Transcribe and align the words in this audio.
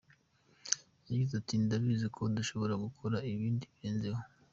Yagize 1.07 1.33
ati 1.37 1.53
“Ndabizi 1.63 2.07
ko 2.15 2.21
dushobora 2.37 2.73
gukora 2.83 3.17
ibindi 3.33 3.65
birenzeho. 3.71 4.21